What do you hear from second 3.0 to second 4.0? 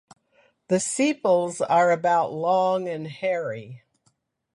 hairy.